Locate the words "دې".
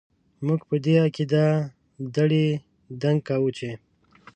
0.85-0.95